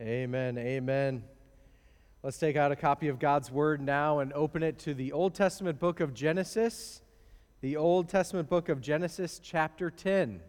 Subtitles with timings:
[0.00, 0.56] Amen.
[0.58, 1.24] Amen.
[2.22, 5.34] Let's take out a copy of God's Word now and open it to the Old
[5.34, 7.02] Testament book of Genesis,
[7.62, 10.40] the Old Testament book of Genesis, chapter 10.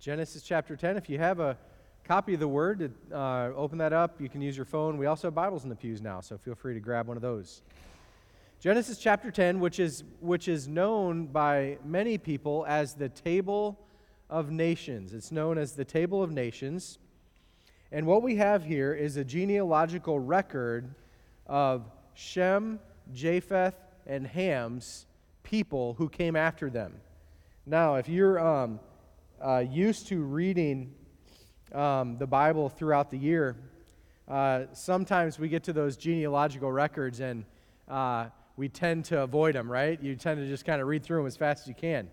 [0.00, 0.96] Genesis chapter 10.
[0.96, 1.56] If you have a
[2.02, 4.20] copy of the Word, uh, open that up.
[4.20, 4.98] You can use your phone.
[4.98, 7.22] We also have Bibles in the pews now, so feel free to grab one of
[7.22, 7.62] those.
[8.58, 13.78] Genesis chapter 10, which is, which is known by many people as the Table
[14.28, 15.14] of Nations.
[15.14, 16.98] It's known as the Table of Nations.
[17.92, 20.92] And what we have here is a genealogical record
[21.46, 22.80] of Shem,
[23.12, 25.06] Japheth, and Ham's
[25.44, 26.94] people who came after them.
[27.64, 28.80] Now, if you're um,
[29.40, 30.94] uh, used to reading
[31.72, 33.56] um, the Bible throughout the year,
[34.26, 37.44] uh, sometimes we get to those genealogical records and
[37.86, 40.02] uh, we tend to avoid them, right?
[40.02, 42.08] You tend to just kind of read through them as fast as you can.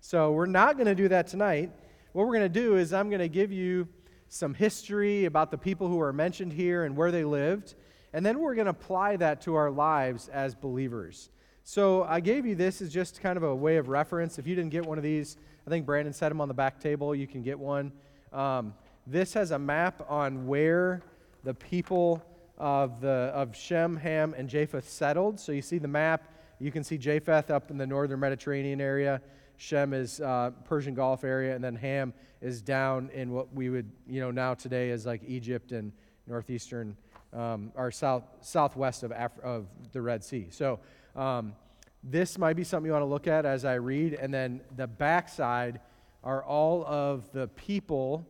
[0.00, 1.72] So, we're not going to do that tonight.
[2.12, 3.88] What we're going to do is, I'm going to give you
[4.28, 7.74] some history about the people who are mentioned here and where they lived,
[8.12, 11.30] and then we're going to apply that to our lives as believers.
[11.64, 14.38] So I gave you this as just kind of a way of reference.
[14.38, 16.78] If you didn't get one of these, I think Brandon set them on the back
[16.78, 17.14] table.
[17.14, 17.92] You can get one.
[18.32, 18.72] Um,
[19.06, 21.02] this has a map on where
[21.42, 22.22] the people
[22.58, 25.40] of, the, of Shem, Ham, and Japheth settled.
[25.40, 26.32] So you see the map.
[26.58, 29.20] You can see Japheth up in the northern Mediterranean area.
[29.56, 33.90] Shem is uh, Persian Gulf area, and then Ham is down in what we would,
[34.06, 35.92] you know, now today is like Egypt and
[36.26, 36.96] northeastern
[37.32, 40.48] um, or south southwest of Af- of the Red Sea.
[40.50, 40.80] So
[41.14, 41.54] um,
[42.02, 44.86] this might be something you want to look at as I read, and then the
[44.86, 45.80] backside
[46.22, 48.26] are all of the people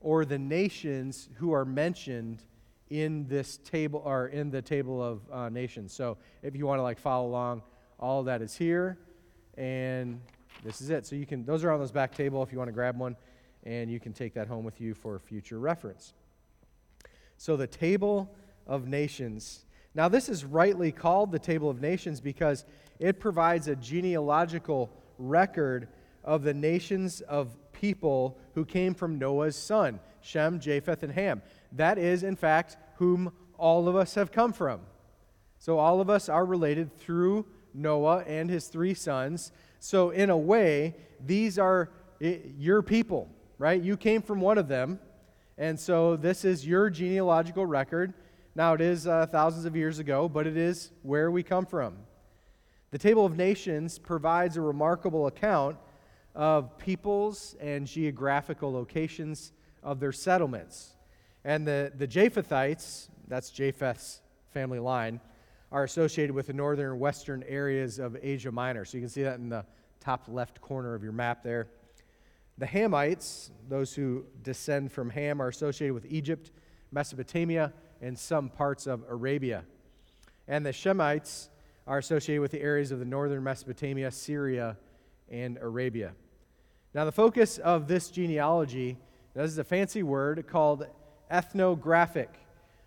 [0.00, 2.42] or the nations who are mentioned
[2.90, 5.94] in this table or in the table of uh, nations.
[5.94, 7.62] So if you want to like follow along,
[7.98, 8.98] all that is here,
[9.56, 10.20] and
[10.62, 11.06] this is it.
[11.06, 13.16] So you can, those are on those back table if you want to grab one,
[13.64, 16.14] and you can take that home with you for future reference.
[17.36, 18.34] So the table
[18.66, 19.64] of nations.
[19.94, 22.64] Now, this is rightly called the table of nations because
[22.98, 25.88] it provides a genealogical record
[26.24, 31.42] of the nations of people who came from Noah's son, Shem, Japheth, and Ham.
[31.72, 34.80] That is, in fact, whom all of us have come from.
[35.58, 39.52] So all of us are related through Noah and his three sons.
[39.84, 40.94] So, in a way,
[41.26, 43.28] these are your people,
[43.58, 43.82] right?
[43.82, 45.00] You came from one of them.
[45.58, 48.14] And so, this is your genealogical record.
[48.54, 51.96] Now, it is uh, thousands of years ago, but it is where we come from.
[52.92, 55.76] The Table of Nations provides a remarkable account
[56.36, 59.50] of peoples and geographical locations
[59.82, 60.92] of their settlements.
[61.44, 64.20] And the, the Japhethites, that's Japheth's
[64.52, 65.18] family line,
[65.72, 68.84] are associated with the northern and western areas of Asia Minor.
[68.84, 69.64] So you can see that in the
[70.00, 71.68] top left corner of your map there.
[72.58, 76.52] The Hamites, those who descend from Ham, are associated with Egypt,
[76.92, 77.72] Mesopotamia,
[78.02, 79.64] and some parts of Arabia.
[80.46, 81.48] And the Shemites
[81.86, 84.76] are associated with the areas of the northern Mesopotamia, Syria,
[85.30, 86.12] and Arabia.
[86.92, 88.98] Now, the focus of this genealogy,
[89.32, 90.86] this is a fancy word called
[91.30, 92.34] ethnographic,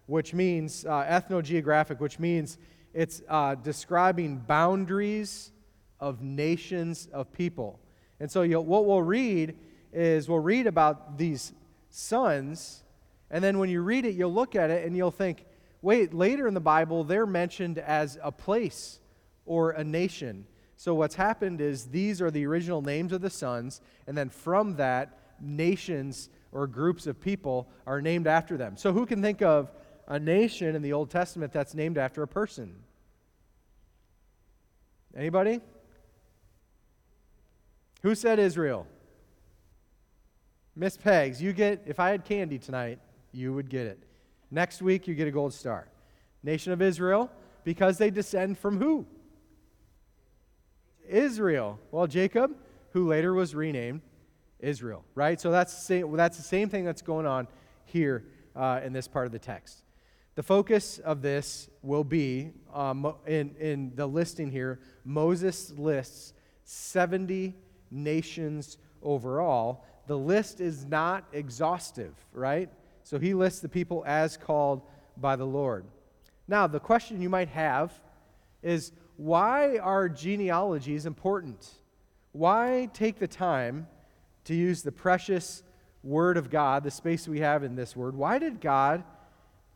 [0.05, 2.59] which means uh, ethnogeographic, which means
[2.95, 5.51] it's uh, describing boundaries
[5.99, 7.79] of nations of people.
[8.21, 9.57] And so what we'll read
[9.91, 11.53] is we'll read about these
[11.89, 12.83] sons,
[13.29, 15.45] and then when you read it, you'll look at it and you'll think,
[15.81, 18.99] wait, later in the Bible, they're mentioned as a place
[19.45, 20.45] or a nation.
[20.77, 24.77] So what's happened is these are the original names of the sons, and then from
[24.77, 28.77] that, nations or groups of people are named after them.
[28.77, 29.69] So who can think of
[30.07, 32.75] a nation in the Old Testament that's named after a person?
[35.15, 35.61] Anybody?
[38.03, 38.85] Who said Israel?
[40.75, 42.99] Miss Pegs, you get, if I had candy tonight,
[43.31, 43.99] you would get it.
[44.51, 45.87] Next week, you get a gold star.
[46.43, 47.31] Nation of Israel,
[47.63, 49.05] because they descend from who?
[51.07, 51.79] Israel.
[51.91, 52.51] Well, Jacob,
[52.91, 54.01] who later was renamed
[54.59, 55.39] Israel, right?
[55.39, 57.47] So that's the same, that's the same thing that's going on
[57.85, 59.84] here uh, in this part of the text.
[60.35, 64.79] The focus of this will be um, in, in the listing here.
[65.05, 66.33] Moses lists
[66.65, 67.55] 70
[67.89, 69.85] nations overall.
[70.07, 72.69] The list is not exhaustive, right?
[73.03, 74.81] So he lists the people as called
[75.15, 75.85] by the Lord.
[76.49, 77.93] Now, the question you might have
[78.61, 81.65] is why are genealogies important?
[82.33, 83.87] Why take the time
[84.43, 85.63] to use the precious
[86.03, 88.15] Word of God, the space we have in this Word?
[88.15, 89.03] Why did God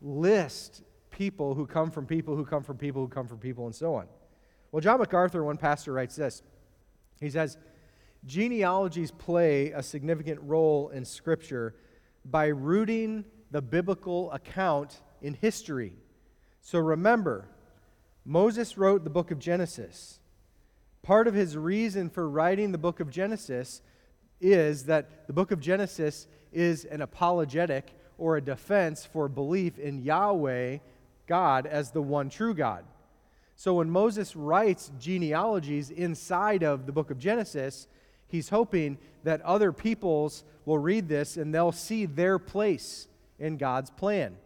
[0.00, 3.74] list people who come from people who come from people who come from people and
[3.74, 4.06] so on?
[4.72, 6.42] Well, John MacArthur, one pastor, writes this.
[7.20, 7.58] He says,
[8.24, 11.74] Genealogies play a significant role in Scripture
[12.24, 15.94] by rooting the biblical account in history.
[16.60, 17.48] So remember,
[18.24, 20.20] Moses wrote the book of Genesis.
[21.02, 23.80] Part of his reason for writing the book of Genesis
[24.40, 30.04] is that the book of Genesis is an apologetic or a defense for belief in
[30.04, 30.78] Yahweh,
[31.26, 32.84] God, as the one true God.
[33.56, 37.88] So when Moses writes genealogies inside of the book of Genesis,
[38.28, 43.08] he's hoping that other peoples will read this and they'll see their place
[43.38, 44.36] in God's plan.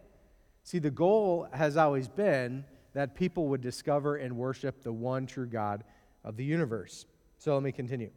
[0.63, 5.47] See, the goal has always been that people would discover and worship the one true
[5.47, 5.83] God
[6.23, 7.05] of the universe.
[7.37, 8.09] So let me continue.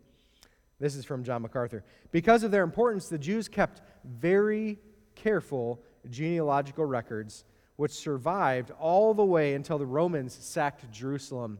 [0.81, 1.84] This is from John MacArthur.
[2.12, 4.78] Because of their importance, the Jews kept very
[5.23, 5.81] careful
[6.11, 7.44] genealogical records,
[7.76, 11.59] which survived all the way until the Romans sacked Jerusalem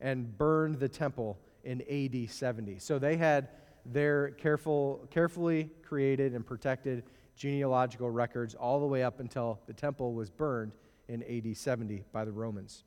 [0.00, 2.78] and burned the temple in AD 70.
[2.78, 3.48] So they had
[3.84, 7.04] their careful, carefully created and protected
[7.36, 10.72] genealogical records all the way up until the temple was burned
[11.08, 12.84] in AD 70 by the Romans.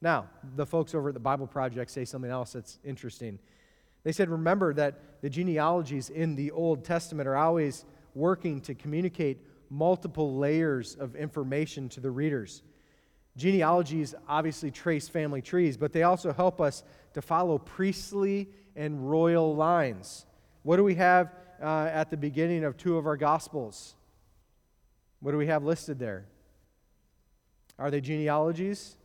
[0.00, 3.38] Now, the folks over at the Bible Project say something else that's interesting.
[4.02, 9.38] They said, remember that the genealogies in the Old Testament are always working to communicate
[9.70, 12.62] multiple layers of information to the readers.
[13.36, 16.84] Genealogies obviously trace family trees, but they also help us
[17.14, 20.26] to follow priestly and royal lines.
[20.62, 21.32] What do we have
[21.62, 23.94] uh, at the beginning of two of our Gospels.
[25.20, 26.26] What do we have listed there?
[27.78, 28.96] Are they genealogies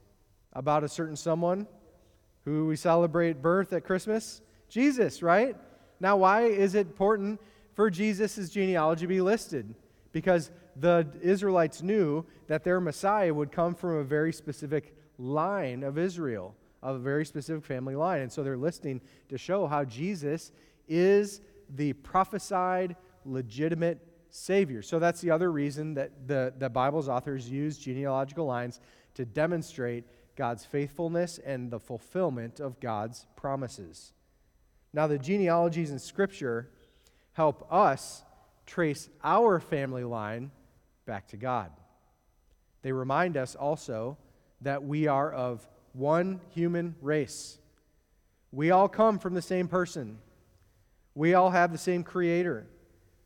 [0.53, 1.67] about a certain someone
[2.45, 4.41] who we celebrate birth at Christmas?
[4.67, 5.56] Jesus, right?
[6.00, 7.39] Now, why is it important
[7.79, 9.73] for Jesus' genealogy to be listed?
[10.11, 15.97] Because the Israelites knew that their Messiah would come from a very specific line of
[15.97, 18.19] Israel, of a very specific family line.
[18.19, 18.99] And so they're listing
[19.29, 20.51] to show how Jesus
[20.89, 21.39] is
[21.73, 24.81] the prophesied, legitimate Savior.
[24.81, 28.81] So that's the other reason that the, the Bible's authors use genealogical lines
[29.13, 30.03] to demonstrate
[30.35, 34.11] God's faithfulness and the fulfillment of God's promises.
[34.91, 36.71] Now, the genealogies in Scripture
[37.39, 38.25] help us
[38.65, 40.51] trace our family line
[41.06, 41.71] back to God.
[42.81, 44.18] They remind us also
[44.59, 47.57] that we are of one human race.
[48.51, 50.18] We all come from the same person.
[51.15, 52.68] We all have the same Creator.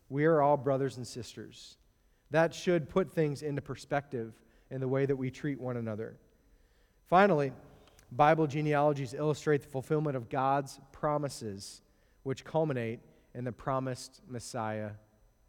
[0.09, 1.77] We are all brothers and sisters.
[2.29, 4.31] That should put things into perspective
[4.69, 6.19] in the way that we treat one another.
[7.09, 7.51] Finally,
[8.11, 11.81] Bible genealogies illustrate the fulfillment of God's promises,
[12.21, 12.99] which culminate
[13.35, 14.91] in the promised Messiah,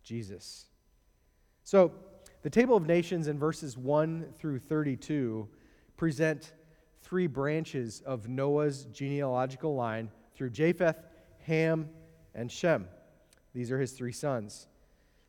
[0.02, 0.66] Jesus.
[1.62, 1.92] So,
[2.42, 5.48] the table of nations in verses 1 through 32
[5.96, 6.52] present
[7.00, 10.96] three branches of Noah's genealogical line through Japheth,
[11.46, 11.88] Ham,
[12.34, 12.86] and Shem.
[13.54, 14.66] These are his three sons.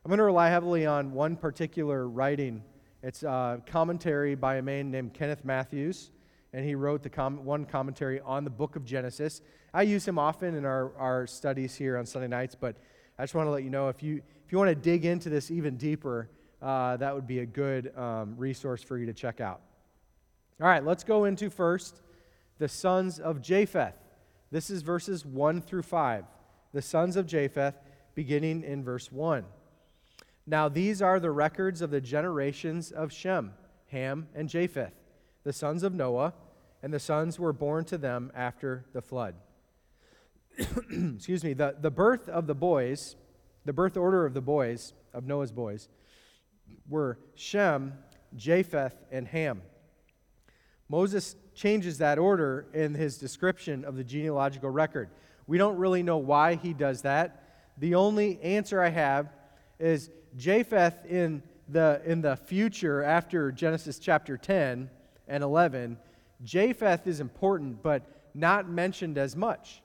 [0.04, 2.64] I'm going to rely heavily on one particular writing.
[3.02, 6.12] It's a commentary by a man named Kenneth Mathews,
[6.56, 9.42] and he wrote the com- one commentary on the book of Genesis.
[9.74, 12.78] I use him often in our, our studies here on Sunday nights, but
[13.20, 15.30] I just want to let you know if you, if you want to dig into
[15.30, 16.30] this even deeper,
[16.62, 19.60] uh, that would be a good um, resource for you to check out.
[20.62, 22.00] All right, let's go into first
[22.58, 23.96] the sons of Japheth.
[24.50, 26.24] This is verses 1 through 5
[26.72, 27.76] the sons of Japheth,
[28.16, 29.46] beginning in verse 1.
[30.48, 33.54] Now, these are the records of the generations of Shem,
[33.88, 34.94] Ham, and Japheth,
[35.46, 36.34] the sons of Noah,
[36.86, 39.34] and the sons were born to them after the flood.
[40.56, 43.16] Excuse me, the, the birth of the boys,
[43.66, 45.90] the birth order of the boys, of Noah's boys,
[46.88, 47.94] were Shem,
[48.36, 49.64] Japheth, and Ham.
[50.88, 55.10] Moses changes that order in his description of the genealogical record.
[55.48, 57.72] We don't really know why he does that.
[57.80, 59.34] The only answer I have
[59.80, 64.88] is Japheth in the, in the future after Genesis chapter 10
[65.28, 65.98] and 11.
[66.46, 69.82] Japheth is important, but not mentioned as much.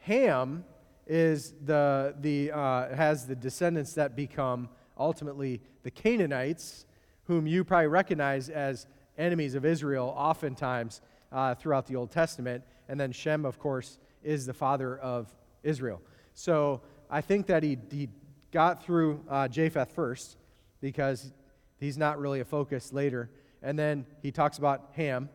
[0.00, 0.64] Ham
[1.06, 4.68] is the, the, uh, has the descendants that become
[4.98, 6.86] ultimately the Canaanites,
[7.24, 12.64] whom you probably recognize as enemies of Israel oftentimes uh, throughout the Old Testament.
[12.88, 15.32] And then Shem, of course, is the father of
[15.62, 16.02] Israel.
[16.34, 18.08] So I think that he, he
[18.50, 20.36] got through uh, Japheth first
[20.80, 21.32] because
[21.78, 23.30] he's not really a focus later.
[23.62, 25.28] And then he talks about Ham,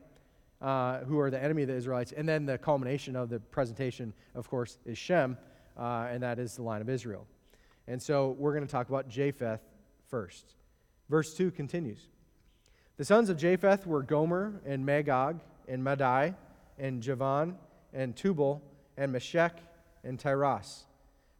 [0.62, 2.12] uh, who are the enemy of the Israelites.
[2.12, 5.38] And then the culmination of the presentation, of course, is Shem,
[5.78, 7.28] uh, and that is the line of Israel.
[7.88, 9.62] And so we're going to talk about Japheth
[10.08, 10.56] first.
[11.10, 12.08] Verse 2 continues
[12.98, 16.34] The sons of Japheth were Gomer and Magog and Madai
[16.78, 17.56] and Javan
[17.94, 18.62] and Tubal
[18.98, 19.58] and Meshech
[20.04, 20.86] and Tiras.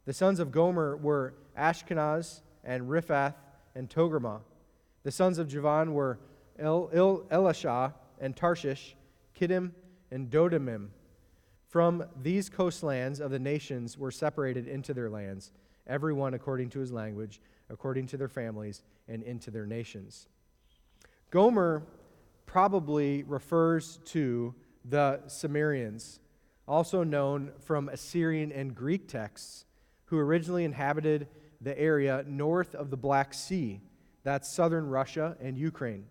[0.06, 3.34] The sons of Gomer were Ashkenaz and Riphath
[3.74, 4.40] and Togarmah.
[5.02, 6.18] The sons of Javan were
[6.58, 8.96] El, El, Elishah and Tarshish,
[9.38, 9.72] Kittim
[10.10, 10.88] and Dodamim.
[11.68, 15.52] From these coastlands of the nations were separated into their lands,
[15.86, 20.28] every one according to his language, according to their families, and into their nations.
[21.30, 21.82] Gomer
[22.46, 24.54] probably refers to
[24.84, 26.20] the Cimmerians,
[26.66, 29.66] also known from Assyrian and Greek texts,
[30.06, 31.28] who originally inhabited
[31.60, 33.80] the area north of the Black Sea,
[34.22, 36.06] that's southern Russia and Ukraine.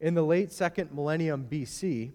[0.00, 2.12] In the late second millennium BC,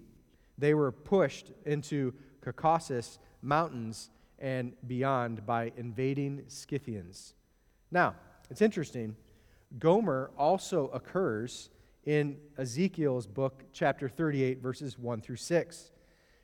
[0.61, 7.33] they were pushed into Caucasus Mountains and beyond by invading Scythians.
[7.91, 8.15] Now,
[8.49, 9.15] it's interesting.
[9.79, 11.69] Gomer also occurs
[12.05, 15.91] in Ezekiel's book, chapter 38, verses 1 through 6,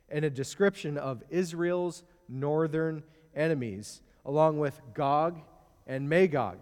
[0.10, 3.04] and a description of Israel's northern
[3.36, 5.40] enemies, along with Gog
[5.86, 6.58] and Magog,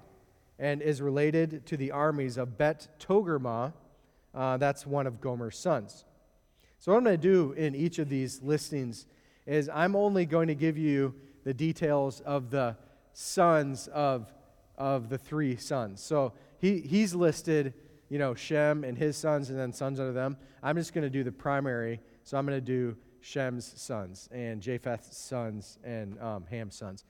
[0.60, 3.74] and is related to the armies of Beth Togarmah.
[4.34, 6.06] Uh, that's one of Gomer's sons.
[6.86, 9.08] So, what I'm going to do in each of these listings
[9.48, 12.78] is I'm only going to give you the details of the
[13.12, 14.32] sons of,
[14.78, 16.00] of the three sons.
[16.00, 17.74] So, he, he's listed
[18.08, 20.38] you know, Shem and his sons and then sons under them.
[20.62, 22.02] I'm just going to do the primary.
[22.24, 27.04] So I'm going to do Shem's sons and Japheth's sons and um, Ham's sons,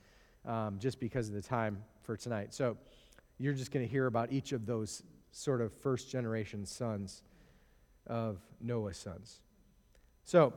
[0.45, 2.53] um, just because of the time for tonight.
[2.53, 2.77] So
[3.39, 5.03] you're just going to hear about each of those
[5.33, 7.23] sort of first generation sons
[8.07, 9.41] of Noah's sons.
[10.27, 10.53] So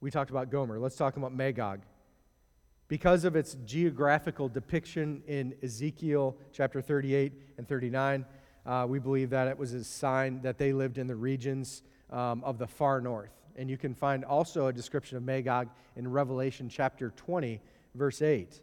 [0.00, 0.78] we talked about Gomer.
[0.78, 1.80] Let's talk about Magog.
[2.86, 8.24] Because of its geographical depiction in Ezekiel chapter 38 and 39,
[8.66, 12.44] uh, we believe that it was a sign that they lived in the regions um,
[12.44, 13.32] of the far north.
[13.56, 17.60] And you can find also a description of Magog in Revelation chapter 20,
[17.96, 18.60] verse 8.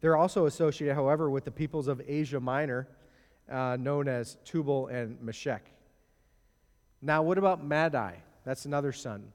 [0.00, 2.88] They're also associated, however, with the peoples of Asia Minor,
[3.48, 5.70] uh, known as Tubal and Meshech.
[7.00, 8.22] Now, what about Madai?
[8.48, 9.30] That's another son.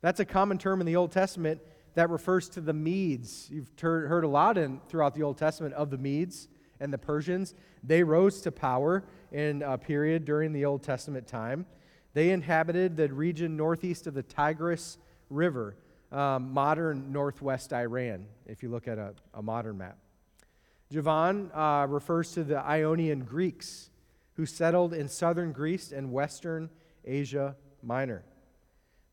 [0.00, 1.60] That's a common term in the Old Testament
[1.94, 3.48] that refers to the Medes.
[3.48, 6.48] You've heard a lot in, throughout the Old Testament of the Medes
[6.80, 7.54] and the Persians.
[7.84, 11.66] They rose to power in a period during the Old Testament time.
[12.14, 14.98] They inhabited the region northeast of the Tigris
[15.30, 15.76] River,
[16.10, 19.98] um, modern northwest Iran, if you look at a, a modern map.
[20.90, 23.90] Javan uh, refers to the Ionian Greeks
[24.34, 26.70] who settled in southern Greece and western
[27.04, 28.24] Asia Minor.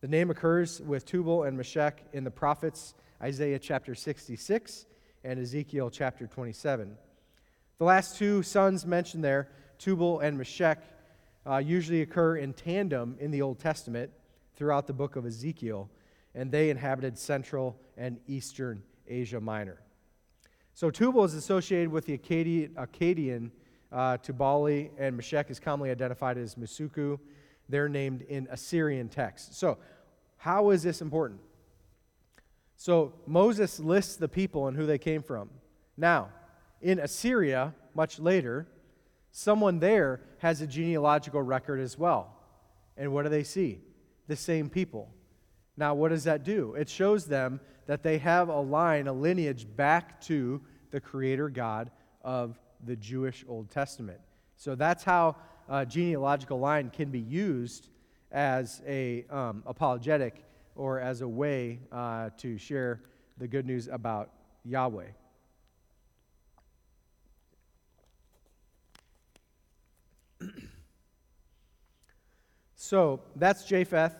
[0.01, 4.85] The name occurs with Tubal and Meshech in the prophets Isaiah chapter 66
[5.25, 6.95] and Ezekiel chapter 27.
[7.79, 10.81] The last two sons mentioned there Tubal and Meshech,
[11.45, 14.09] uh, usually occur in tandem in the Old Testament
[14.55, 15.89] throughout the book of Ezekiel,
[16.33, 19.81] and they inhabited central and eastern Asia Minor.
[20.75, 23.51] So Tubal is associated with the Akkadian, Akkadian
[23.91, 27.19] uh, Tubali, and Meshech is commonly identified as Masuku.
[27.69, 29.57] They're named in Assyrian texts.
[29.57, 29.77] So,
[30.37, 31.39] how is this important?
[32.75, 35.49] So, Moses lists the people and who they came from.
[35.95, 36.29] Now,
[36.81, 38.67] in Assyria, much later,
[39.31, 42.35] someone there has a genealogical record as well.
[42.97, 43.81] And what do they see?
[44.27, 45.13] The same people.
[45.77, 46.73] Now, what does that do?
[46.75, 50.61] It shows them that they have a line, a lineage back to
[50.91, 51.91] the Creator God
[52.23, 54.19] of the Jewish Old Testament.
[54.55, 55.37] So that's how
[55.69, 57.87] a genealogical line can be used
[58.31, 60.43] as a um, apologetic
[60.75, 63.01] or as a way uh, to share
[63.37, 64.31] the good news about
[64.65, 65.05] Yahweh.
[72.81, 74.15] So that's Japheth.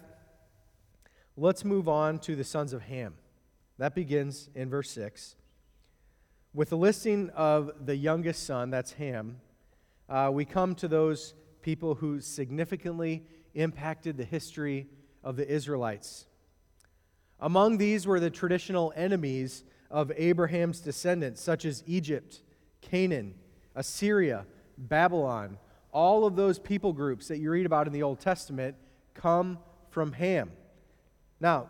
[1.36, 3.16] Let's move on to the sons of Ham.
[3.80, 5.36] That begins in verse 6.
[6.54, 9.40] With the listing of the youngest son, that's Ham,
[10.10, 13.24] uh, we come to those people who significantly
[13.54, 14.88] impacted the history
[15.24, 16.26] of the Israelites.
[17.40, 22.42] Among these were the traditional enemies of Abraham's descendants, such as Egypt,
[22.82, 23.34] Canaan,
[23.76, 24.46] Assyria,
[24.78, 25.58] Babylon,
[25.92, 28.76] all of those people groups that you read about in the Old Testament
[29.14, 29.58] come
[29.90, 30.52] from Ham.
[31.40, 31.68] Now,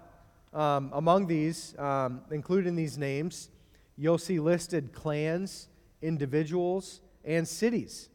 [0.53, 3.49] um, among these, um, including these names,
[3.95, 5.69] you'll see listed clans,
[6.01, 8.09] individuals, and cities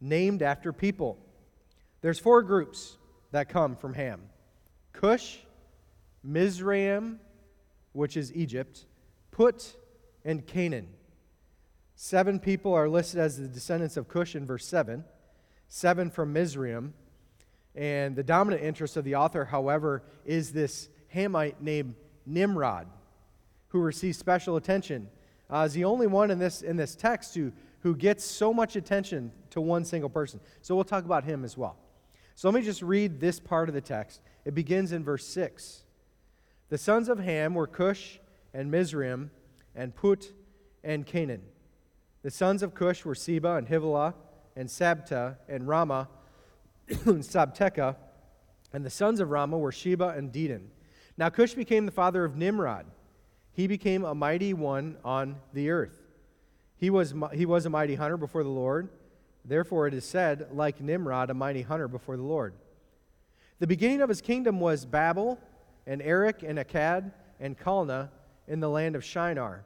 [0.00, 1.18] named after people.
[2.00, 2.96] There's four groups
[3.30, 4.22] that come from Ham
[4.92, 5.38] Cush,
[6.22, 7.20] Mizraim,
[7.92, 8.86] which is Egypt,
[9.30, 9.76] Put,
[10.24, 10.88] and Canaan.
[11.96, 15.04] Seven people are listed as the descendants of Cush in verse 7
[15.74, 16.94] seven from Mizraim.
[17.74, 22.86] And the dominant interest of the author, however, is this Hamite named Nimrod,
[23.68, 25.08] who receives special attention.
[25.50, 27.52] Uh, is the only one in this, in this text who,
[27.84, 30.40] who gets so much attention to one single person.
[30.62, 31.76] So we'll talk about him as well.
[32.34, 34.22] So let me just read this part of the text.
[34.46, 35.82] It begins in verse 6.
[36.70, 38.20] The sons of Ham were Cush
[38.54, 39.30] and Mizraim
[39.74, 40.32] and Put
[40.82, 41.42] and Canaan.
[42.22, 44.14] The sons of Cush were Seba and Havilah
[44.56, 46.08] and Sabta and Rama
[46.88, 47.96] and Sabteka.
[48.72, 50.68] And the sons of Rama were Sheba and Dedan.
[51.18, 52.86] Now Cush became the father of Nimrod.
[53.52, 56.03] He became a mighty one on the earth.
[56.76, 58.88] He was, he was a mighty hunter before the Lord.
[59.44, 62.54] Therefore, it is said, like Nimrod, a mighty hunter before the Lord.
[63.58, 65.38] The beginning of his kingdom was Babel,
[65.86, 68.08] and Erech, and Akkad, and Calneh
[68.48, 69.64] in the land of Shinar.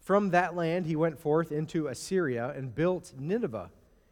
[0.00, 3.70] From that land he went forth into Assyria and built Nineveh,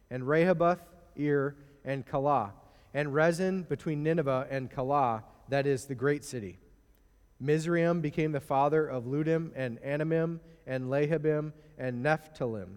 [0.09, 0.81] and Rehoboth,
[1.15, 1.55] Ir,
[1.85, 2.51] and Calah,
[2.93, 6.59] and Resen between Nineveh and Calah, that is the great city.
[7.39, 12.75] Mizraim became the father of Ludim and Anamim and Lehabim and Nephthalim,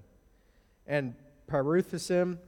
[0.87, 1.15] and
[1.49, 2.39] Paruthesim,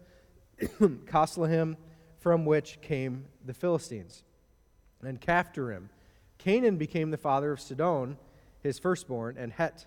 [0.60, 1.76] Casluhim,
[2.18, 4.24] from which came the Philistines,
[5.02, 5.88] and Caphtorim.
[6.38, 8.16] Canaan became the father of Sidon,
[8.62, 9.86] his firstborn, and Het,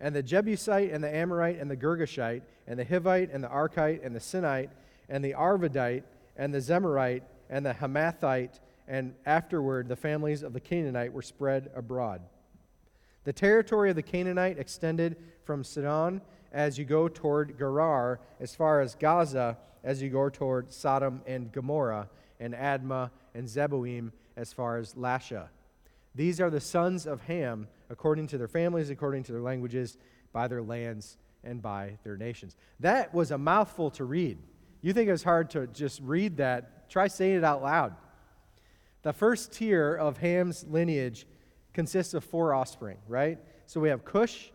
[0.00, 4.04] and the Jebusite, and the Amorite, and the Girgashite, and the Hivite, and the Arkite,
[4.04, 4.70] and the Sinite,
[5.08, 6.04] and the Arvadite,
[6.36, 11.70] and the Zemarite, and the Hamathite, and afterward the families of the Canaanite were spread
[11.74, 12.22] abroad.
[13.24, 16.20] The territory of the Canaanite extended from Sidon
[16.52, 21.52] as you go toward Gerar, as far as Gaza as you go toward Sodom and
[21.52, 22.08] Gomorrah,
[22.40, 25.48] and Admah and Zeboim as far as Lasha.
[26.14, 29.98] These are the sons of Ham, according to their families, according to their languages,
[30.32, 32.56] by their lands, and by their nations.
[32.80, 34.38] That was a mouthful to read.
[34.80, 36.90] You think it was hard to just read that?
[36.90, 37.94] Try saying it out loud.
[39.02, 41.26] The first tier of Ham's lineage
[41.78, 43.38] consists of four offspring, right?
[43.66, 44.50] So we have Cush,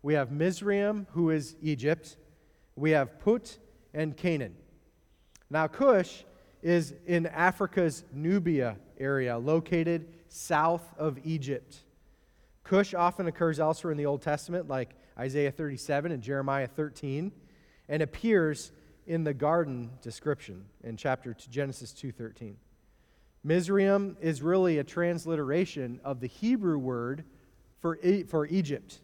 [0.00, 2.16] we have Mizraim, who is Egypt,
[2.76, 3.58] we have Put,
[3.92, 4.54] and Canaan.
[5.50, 6.24] Now, Cush
[6.62, 11.76] is in Africa's Nubia area, located south of Egypt.
[12.64, 17.32] Cush often occurs elsewhere in the Old Testament, like Isaiah 37 and Jeremiah 13,
[17.90, 18.72] and appears
[19.06, 22.56] in the garden description in chapter Genesis 2:13.
[23.44, 27.24] Mizraim is really a transliteration of the Hebrew word
[27.80, 29.00] for, for Egypt.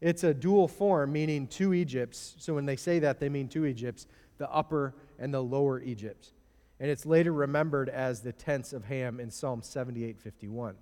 [0.00, 2.34] It's a dual form, meaning two Egypts.
[2.38, 4.06] So when they say that, they mean two Egypts,
[4.38, 6.32] the upper and the lower Egypt.
[6.78, 10.74] And it's later remembered as the tents of Ham in Psalm 78:51.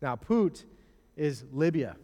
[0.00, 0.64] Now, Put
[1.16, 1.96] is Libya,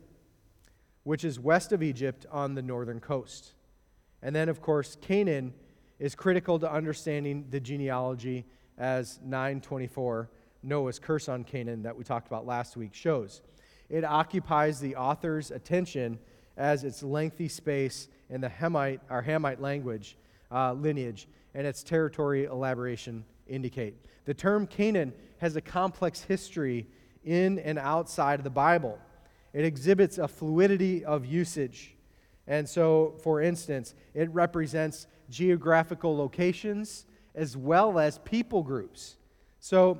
[1.04, 3.54] which is west of Egypt on the northern coast.
[4.22, 5.54] And then, of course, Canaan
[5.98, 8.44] is critical to understanding the genealogy
[8.80, 10.30] as 924,
[10.62, 13.42] Noah's curse on Canaan that we talked about last week, shows.
[13.90, 16.18] It occupies the author's attention
[16.56, 20.16] as its lengthy space in the Hamite, our Hamite language
[20.50, 23.94] uh, lineage and its territory elaboration indicate.
[24.24, 26.86] The term Canaan has a complex history
[27.24, 28.98] in and outside of the Bible.
[29.52, 31.96] It exhibits a fluidity of usage.
[32.46, 39.16] And so, for instance, it represents geographical locations as well as people groups.
[39.60, 39.98] So,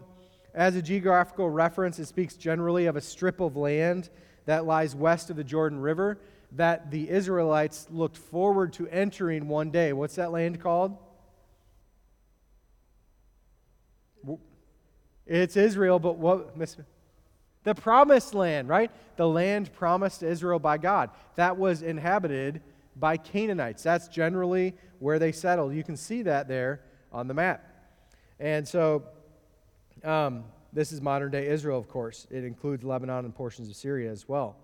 [0.55, 4.11] as a geographical reference, it speaks generally of a strip of land
[4.47, 6.19] that lies west of the Jordan River
[6.53, 9.93] that the Israelites looked forward to entering one day.
[9.93, 10.97] What's that land called?
[15.27, 16.57] It's Israel, but what?
[17.63, 18.91] The promised land, right?
[19.17, 21.11] The land promised to Israel by God.
[21.37, 22.63] That was inhabited
[22.97, 23.83] by Canaanites.
[23.83, 25.75] That's generally where they settled.
[25.75, 26.81] You can see that there
[27.13, 27.65] on the map.
[28.39, 29.05] And so,
[30.05, 32.27] um, this is modern day Israel, of course.
[32.31, 34.57] It includes Lebanon and portions of Syria as well.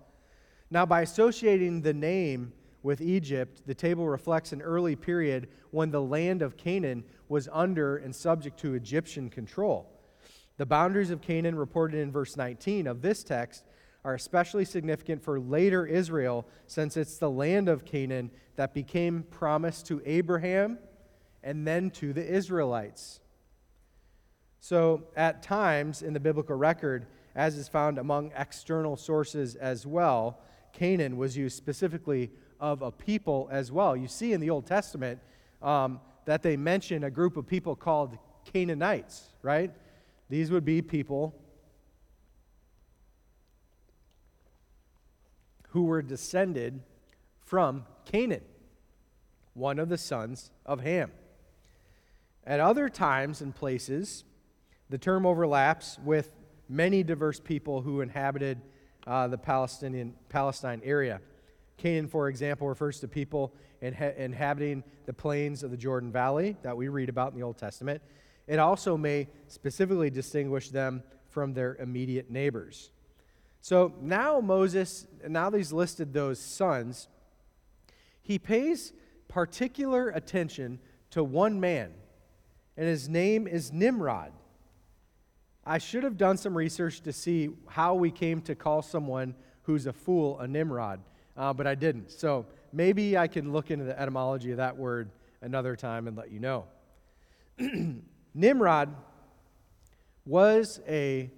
[0.69, 6.01] Now, by associating the name with Egypt, the table reflects an early period when the
[6.01, 9.89] land of Canaan was under and subject to Egyptian control.
[10.57, 13.63] The boundaries of Canaan, reported in verse 19 of this text,
[14.03, 19.85] are especially significant for later Israel since it's the land of Canaan that became promised
[19.87, 20.79] to Abraham
[21.47, 23.21] and then to the Israelites.
[24.59, 30.41] So, at times in the biblical record, as is found among external sources as well,
[30.73, 33.95] Canaan was used specifically of a people as well.
[33.95, 35.21] You see in the Old Testament
[35.61, 38.17] um, that they mention a group of people called
[38.51, 39.71] Canaanites, right?
[40.29, 41.33] These would be people
[45.69, 46.81] who were descended
[47.39, 48.43] from Canaan,
[49.53, 51.09] one of the sons of Ham.
[52.47, 54.23] At other times and places,
[54.89, 56.31] the term overlaps with
[56.69, 58.61] many diverse people who inhabited
[59.05, 61.19] uh, the Palestinian Palestine area.
[61.75, 66.87] Canaan, for example, refers to people inhabiting the plains of the Jordan Valley that we
[66.87, 68.01] read about in the Old Testament.
[68.47, 72.91] It also may specifically distinguish them from their immediate neighbors.
[73.59, 77.09] So now Moses, now that he's listed those sons,
[78.21, 78.93] he pays
[79.27, 80.79] particular attention
[81.11, 81.91] to one man,
[82.77, 84.31] and his name is Nimrod.
[85.65, 89.85] I should have done some research to see how we came to call someone who's
[89.85, 91.01] a fool a Nimrod,
[91.35, 92.11] uh, but I didn't.
[92.11, 95.09] So maybe I can look into the etymology of that word
[95.41, 96.65] another time and let you know.
[98.33, 98.95] Nimrod
[100.25, 101.31] was a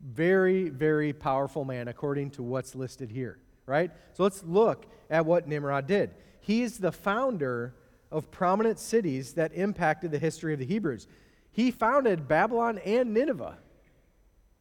[0.00, 3.90] very, very powerful man according to what's listed here, right?
[4.12, 6.10] So let's look at what Nimrod did.
[6.40, 7.74] He's the founder
[8.14, 11.06] of prominent cities that impacted the history of the Hebrews.
[11.52, 13.58] He founded Babylon and Nineveh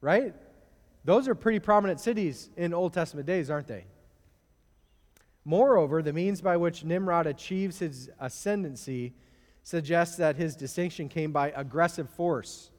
[0.03, 0.35] right?
[1.05, 3.85] Those are pretty prominent cities in Old Testament days, aren't they?
[5.45, 9.13] Moreover, the means by which Nimrod achieves his ascendancy
[9.63, 12.69] suggests that his distinction came by aggressive force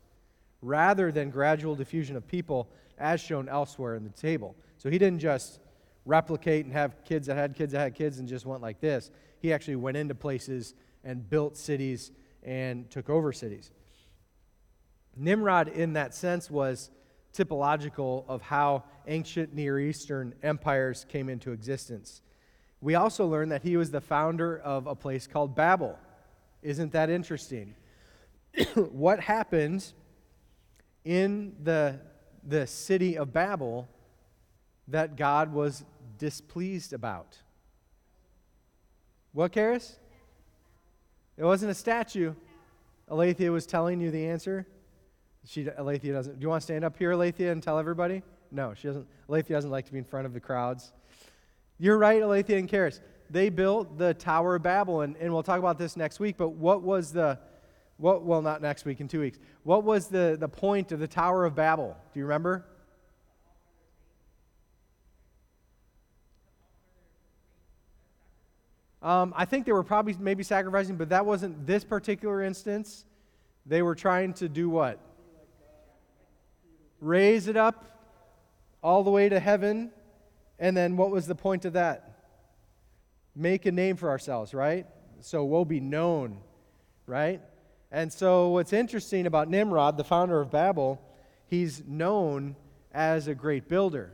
[0.60, 4.54] rather than gradual diffusion of people, as shown elsewhere in the table.
[4.76, 5.60] So he didn't just
[6.04, 9.10] replicate and have kids that had kids that had kids and just went like this.
[9.44, 10.72] He actually went into places
[11.04, 13.70] and built cities and took over cities.
[15.14, 16.88] Nimrod, in that sense, was
[17.34, 22.22] typological of how ancient Near Eastern empires came into existence.
[22.80, 25.98] We also learn that he was the founder of a place called Babel.
[26.62, 27.74] Isn't that interesting?
[28.74, 29.92] what happened
[31.04, 32.00] in the,
[32.48, 33.90] the city of Babel
[34.88, 35.84] that God was
[36.16, 37.36] displeased about?
[39.34, 39.96] What, Karis?
[41.36, 42.34] It wasn't a statue.
[43.10, 44.64] Alethea was telling you the answer.
[45.44, 46.38] She, Alethea doesn't.
[46.38, 48.22] Do you want to stand up here, Alethea, and tell everybody?
[48.52, 49.08] No, she doesn't.
[49.28, 50.92] Alethea doesn't like to be in front of the crowds.
[51.80, 53.00] You're right, Alethea and Karis.
[53.28, 56.36] They built the Tower of Babel, and, and we'll talk about this next week.
[56.36, 57.36] But what was the,
[57.96, 58.22] what?
[58.22, 59.40] Well, not next week, in two weeks.
[59.64, 61.96] What was the the point of the Tower of Babel?
[62.12, 62.66] Do you remember?
[69.04, 73.04] Um, I think they were probably maybe sacrificing, but that wasn't this particular instance.
[73.64, 74.98] They were trying to do what?
[77.04, 77.84] raise it up
[78.82, 79.90] all the way to heaven.
[80.58, 82.10] And then what was the point of that?
[83.36, 84.86] Make a name for ourselves, right?
[85.20, 86.38] So we'll be known,
[87.06, 87.40] right?
[87.90, 91.00] And so what's interesting about Nimrod, the founder of Babel,
[91.46, 92.56] he's known
[92.92, 94.12] as a great builder.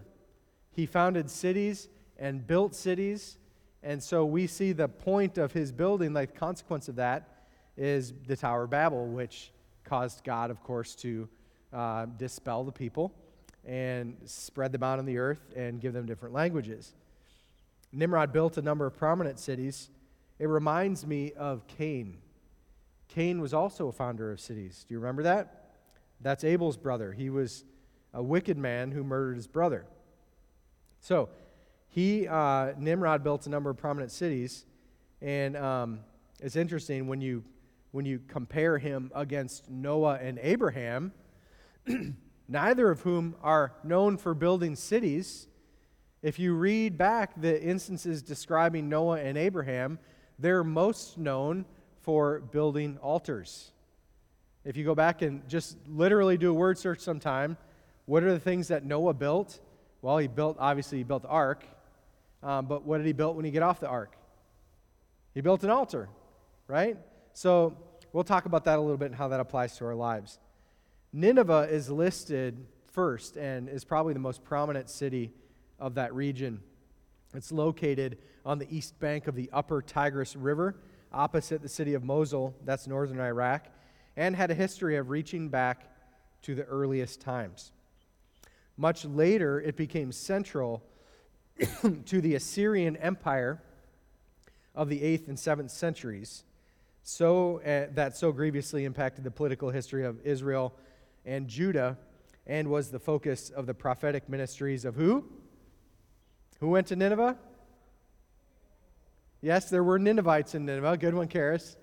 [0.72, 3.36] He founded cities and built cities.
[3.82, 7.44] And so we see the point of his building, like consequence of that,
[7.76, 9.52] is the Tower of Babel, which
[9.84, 11.28] caused God, of course, to
[11.72, 13.12] uh, dispel the people
[13.64, 16.94] and spread them out on the earth and give them different languages.
[17.92, 19.90] Nimrod built a number of prominent cities.
[20.38, 22.18] It reminds me of Cain.
[23.08, 24.84] Cain was also a founder of cities.
[24.88, 25.72] Do you remember that?
[26.20, 27.12] That's Abel's brother.
[27.12, 27.64] He was
[28.12, 29.86] a wicked man who murdered his brother.
[31.00, 31.28] So,
[31.90, 34.64] he, uh, Nimrod, built a number of prominent cities,
[35.20, 36.00] and um,
[36.40, 37.44] it's interesting when you
[37.92, 41.12] when you compare him against Noah and Abraham
[42.48, 45.46] neither of whom are known for building cities.
[46.22, 49.98] If you read back the instances describing Noah and Abraham,
[50.38, 51.64] they're most known
[52.00, 53.72] for building altars.
[54.64, 57.56] If you go back and just literally do a word search sometime,
[58.06, 59.60] what are the things that Noah built?
[60.02, 61.64] Well, he built, obviously, he built the ark.
[62.42, 64.16] Um, but what did he build when he get off the ark?
[65.34, 66.08] He built an altar,
[66.66, 66.96] right?
[67.32, 67.76] So
[68.12, 70.38] we'll talk about that a little bit and how that applies to our lives.
[71.12, 75.32] Nineveh is listed first and is probably the most prominent city
[75.78, 76.60] of that region.
[77.34, 80.76] It's located on the east bank of the upper Tigris River,
[81.12, 83.66] opposite the city of Mosul, that's northern Iraq,
[84.16, 85.86] and had a history of reaching back
[86.42, 87.72] to the earliest times.
[88.76, 90.82] Much later, it became central
[92.06, 93.60] to the Assyrian Empire
[94.74, 96.44] of the 8th and 7th centuries,
[97.02, 100.74] so uh, that so grievously impacted the political history of Israel
[101.24, 101.98] and Judah
[102.46, 105.24] and was the focus of the prophetic ministries of who?
[106.60, 107.36] Who went to Nineveh?
[109.40, 110.96] Yes, there were Ninevites in Nineveh.
[110.98, 111.76] Good one, Karis.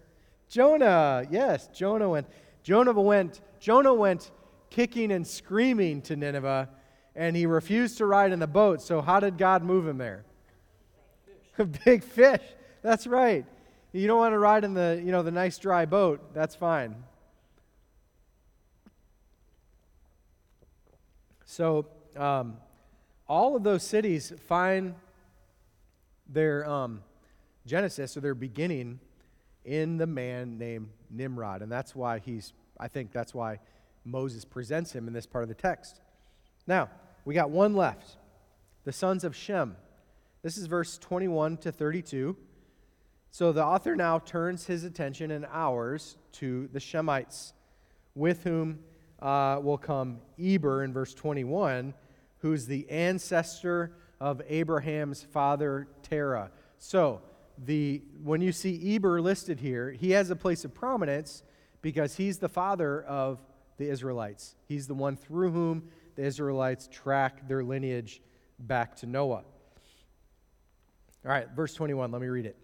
[0.49, 1.25] Jonah.
[1.29, 2.27] Yes, Jonah went.
[2.63, 3.41] Jonah went.
[3.59, 4.31] Jonah went
[4.69, 6.69] kicking and screaming to Nineveh,
[7.17, 8.79] and he refused to ride in the boat.
[8.79, 10.23] So how did God move him there?
[11.57, 12.43] A big fish.
[12.83, 13.43] That's right.
[13.91, 16.33] You don't want to ride in the, you know, the nice dry boat.
[16.35, 16.95] That's fine.
[21.45, 22.57] So, um,
[23.27, 24.93] all of those cities find
[26.29, 27.01] their um,
[27.65, 28.99] genesis or their beginning
[29.65, 31.63] in the man named Nimrod.
[31.63, 33.59] And that's why he's, I think that's why
[34.05, 35.99] Moses presents him in this part of the text.
[36.67, 36.89] Now,
[37.27, 38.15] we got one left
[38.85, 39.75] the sons of Shem.
[40.43, 42.37] This is verse 21 to 32.
[43.31, 47.51] So the author now turns his attention and ours to the Shemites,
[48.15, 48.79] with whom
[49.21, 51.93] uh, will come Eber in verse 21,
[52.37, 56.49] who's the ancestor of Abraham's father Terah.
[56.77, 57.21] So
[57.57, 61.43] the when you see Eber listed here, he has a place of prominence
[61.81, 63.43] because he's the father of
[63.75, 64.55] the Israelites.
[64.65, 68.21] He's the one through whom the Israelites track their lineage
[68.59, 69.43] back to Noah.
[71.23, 72.57] All right, verse 21, let me read it.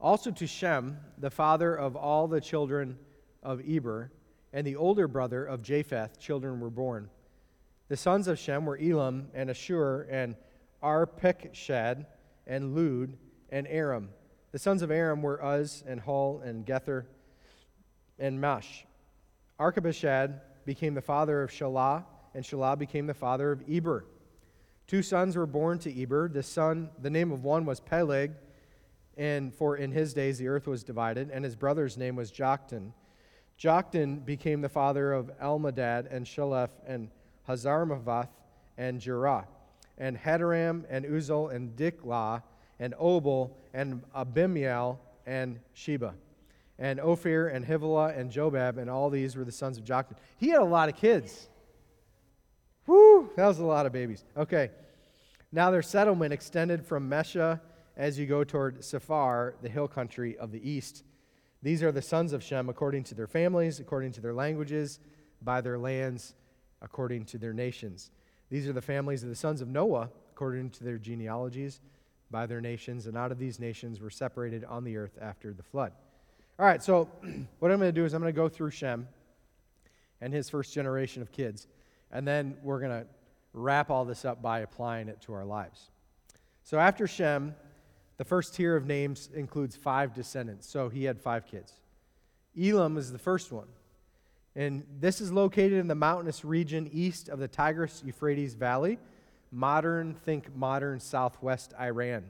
[0.00, 2.98] Also to Shem, the father of all the children
[3.42, 4.10] of Eber,
[4.52, 7.08] and the older brother of Japheth, children were born.
[7.88, 10.34] The sons of Shem were Elam and Ashur and
[10.82, 12.06] Arpachshad
[12.46, 13.16] and Lud
[13.50, 14.10] and Aram.
[14.50, 17.06] The sons of Aram were Uz and Hul and Gether
[18.18, 18.84] and Mash.
[19.60, 22.04] Arpachshad became the father of Shelah,
[22.36, 24.04] and Shelah became the father of Eber.
[24.86, 26.28] Two sons were born to Eber.
[26.28, 28.32] The son, the name of one was Peleg,
[29.16, 32.92] and for in his days the earth was divided, and his brother's name was Joktan.
[33.58, 37.08] Joktan became the father of Almodad and Sheleph and
[37.48, 38.28] Hazarmavath
[38.76, 39.46] and Jerah,
[39.96, 42.42] and Hadoram and Uzal and Diklah
[42.78, 46.14] and Obal and Abimael and Sheba,
[46.78, 50.16] and Ophir and Havilah and Jobab, and all these were the sons of Joktan.
[50.36, 51.48] He had a lot of kids.
[52.86, 54.24] Whew, that was a lot of babies.
[54.36, 54.70] Okay.
[55.52, 57.60] Now their settlement extended from Mesha
[57.96, 61.04] as you go toward Sephar, the hill country of the east.
[61.62, 65.00] These are the sons of Shem according to their families, according to their languages,
[65.42, 66.34] by their lands,
[66.82, 68.10] according to their nations.
[68.50, 71.80] These are the families of the sons of Noah, according to their genealogies,
[72.30, 73.06] by their nations.
[73.06, 75.92] And out of these nations were separated on the earth after the flood.
[76.58, 77.08] All right, so
[77.58, 79.08] what I'm going to do is I'm going to go through Shem
[80.20, 81.66] and his first generation of kids.
[82.12, 83.06] And then we're going to
[83.52, 85.90] wrap all this up by applying it to our lives.
[86.62, 87.54] So after Shem,
[88.16, 90.68] the first tier of names includes five descendants.
[90.68, 91.72] So he had five kids.
[92.60, 93.68] Elam is the first one.
[94.54, 98.98] And this is located in the mountainous region east of the Tigris Euphrates Valley.
[99.52, 102.24] Modern, think modern southwest Iran.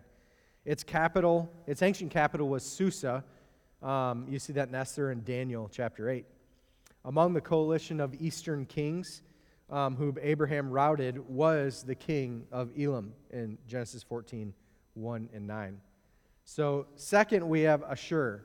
[0.64, 3.22] Its capital, its ancient capital was Susa.
[3.82, 6.26] Um, you see that in Esther and Daniel chapter 8.
[7.04, 9.22] Among the coalition of eastern kings,
[9.70, 14.54] um, whom Abraham routed, was the king of Elam in Genesis 14
[14.94, 15.80] 1 and 9.
[16.44, 18.44] So, second, we have Ashur.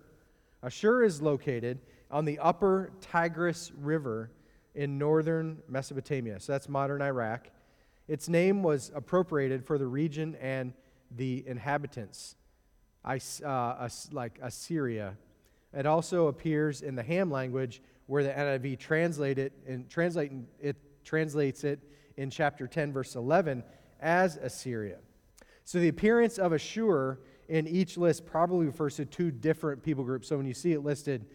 [0.63, 1.79] Ashur is located
[2.09, 4.31] on the upper Tigris River
[4.75, 6.39] in northern Mesopotamia.
[6.39, 7.49] So, that's modern Iraq.
[8.07, 10.73] Its name was appropriated for the region and
[11.15, 12.35] the inhabitants,
[13.05, 15.15] uh, like Assyria.
[15.73, 20.75] It also appears in the Ham language, where the NIV translate it and translate it
[21.11, 21.77] translates it
[22.15, 23.65] in chapter 10, verse 11,
[23.99, 24.99] as Assyria.
[25.65, 27.19] So the appearance of Ashur
[27.49, 30.29] in each list probably refers to two different people groups.
[30.29, 31.25] So when you see it listed,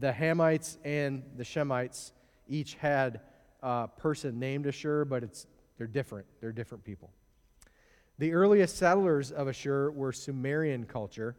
[0.00, 2.10] the Hamites and the Shemites
[2.48, 3.20] each had
[3.62, 5.46] a person named Ashur, but it's,
[5.78, 6.26] they're different.
[6.40, 7.12] They're different people.
[8.18, 11.36] The earliest settlers of Ashur were Sumerian culture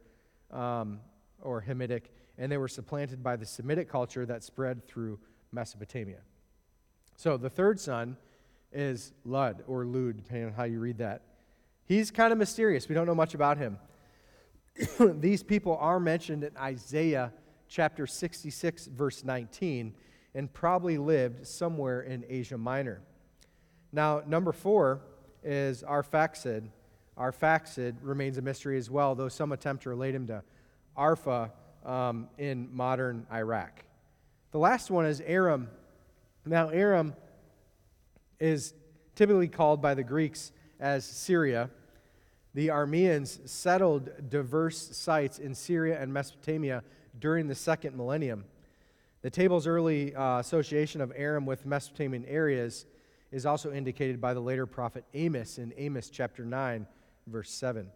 [0.50, 1.00] um,
[1.42, 2.04] or Hamitic,
[2.38, 5.18] and they were supplanted by the Semitic culture that spread through
[5.52, 6.20] Mesopotamia.
[7.16, 8.16] So the third son
[8.72, 11.22] is Lud or Lud, depending on how you read that.
[11.84, 12.88] He's kind of mysterious.
[12.88, 13.78] We don't know much about him.
[15.20, 17.32] These people are mentioned in Isaiah
[17.68, 19.94] chapter 66, verse 19,
[20.34, 23.02] and probably lived somewhere in Asia Minor.
[23.92, 25.02] Now, number four
[25.42, 26.68] is Arphaxad.
[27.18, 30.42] Arphaxad remains a mystery as well, though some attempt to relate him to
[30.96, 31.50] Arpha
[31.84, 33.84] um, in modern Iraq.
[34.52, 35.68] The last one is Aram.
[36.44, 37.14] Now, Aram
[38.40, 38.74] is
[39.14, 40.50] typically called by the Greeks
[40.80, 41.70] as Syria.
[42.54, 46.82] The Arameans settled diverse sites in Syria and Mesopotamia
[47.20, 48.44] during the second millennium.
[49.22, 52.86] The table's early uh, association of Aram with Mesopotamian areas
[53.30, 56.88] is also indicated by the later prophet Amos in Amos chapter 9,
[57.28, 57.88] verse 7.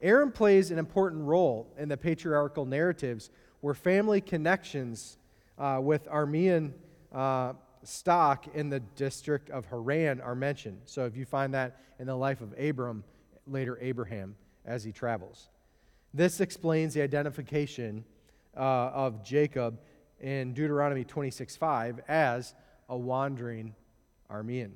[0.00, 5.18] Aram plays an important role in the patriarchal narratives where family connections
[5.58, 6.72] uh, with Aramean
[7.12, 10.82] uh, stock in the district of Haran are mentioned.
[10.84, 13.04] So if you find that in the life of Abram,
[13.46, 15.48] later Abraham, as he travels.
[16.14, 18.04] This explains the identification
[18.56, 19.80] uh, of Jacob
[20.20, 22.54] in Deuteronomy 26:5 as
[22.88, 23.74] a wandering
[24.30, 24.72] Aramean.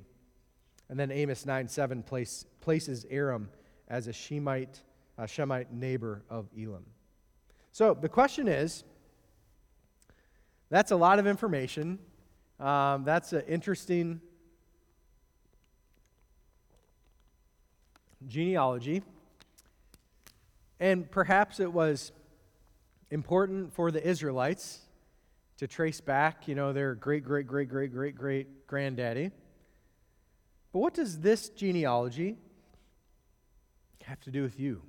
[0.89, 3.49] And then Amos 9 7 place, places Aram
[3.87, 4.81] as a Shemite
[5.17, 6.85] a Shemite neighbor of Elam.
[7.71, 8.83] So the question is
[10.69, 11.99] that's a lot of information.
[12.59, 14.21] Um, that's an interesting
[18.27, 19.03] genealogy.
[20.79, 22.11] And perhaps it was
[23.11, 24.79] important for the Israelites
[25.57, 29.31] to trace back, you know, their great, great, great, great, great, great granddaddy.
[30.71, 32.37] But what does this genealogy
[34.03, 34.81] have to do with you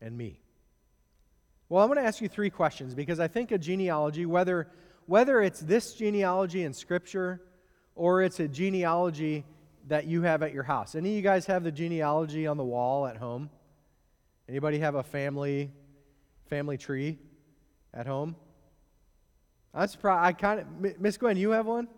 [0.00, 0.40] and me?
[1.68, 4.68] Well, I'm going to ask you three questions because I think a genealogy, whether,
[5.06, 7.40] whether it's this genealogy in Scripture
[7.94, 9.44] or it's a genealogy
[9.88, 10.94] that you have at your house.
[10.94, 13.48] Any of you guys have the genealogy on the wall at home?
[14.48, 15.70] Anybody have a family
[16.48, 17.18] family tree
[17.94, 18.36] at home?
[19.74, 20.24] I'm surprised.
[20.24, 21.88] I kind of Miss Gwen, you have one?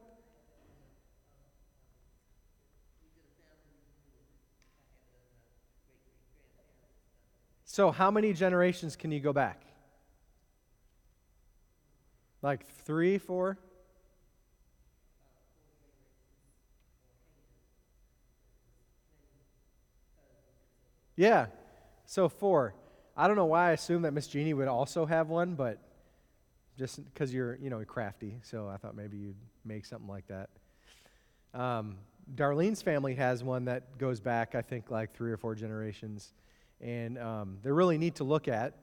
[7.64, 9.67] So, how many generations can you go back?
[12.42, 13.59] Like three, four?
[21.16, 21.46] Yeah.
[22.07, 22.74] So four.
[23.16, 25.79] I don't know why I assumed that Miss Jeannie would also have one, but
[26.79, 30.48] just because you're, you know, crafty, so I thought maybe you'd make something like that.
[31.53, 31.96] Um,
[32.37, 36.33] Darlene's family has one that goes back, I think, like three or four generations,
[36.81, 38.74] and um, they're really neat to look at.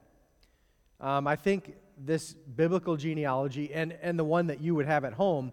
[0.99, 5.13] Um, I think this biblical genealogy and, and the one that you would have at
[5.13, 5.51] home,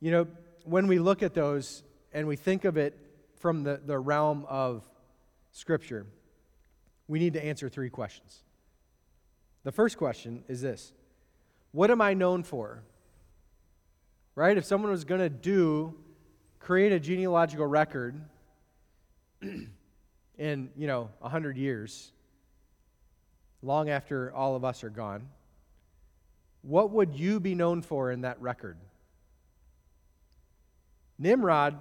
[0.00, 0.26] you know,
[0.64, 2.98] when we look at those and we think of it
[3.36, 4.88] from the, the realm of
[5.52, 6.06] Scripture,
[7.08, 8.42] we need to answer three questions.
[9.64, 10.92] The first question is this
[11.72, 12.82] What am I known for?
[14.34, 14.56] Right?
[14.56, 15.94] If someone was going to do,
[16.58, 18.20] create a genealogical record
[19.42, 22.10] in, you know, 100 years,
[23.64, 25.28] long after all of us are gone,
[26.62, 28.76] what would you be known for in that record?
[31.18, 31.76] Nimrod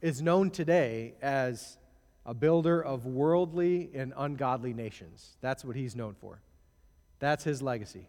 [0.00, 1.76] is known today as
[2.24, 5.36] a builder of worldly and ungodly nations.
[5.40, 6.40] That's what he's known for.
[7.18, 8.08] That's his legacy,